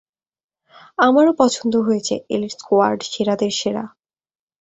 [0.99, 3.83] আমারও পছন্দ হয়েছে, এলিট স্কোয়াড, সেরাদের সেরা।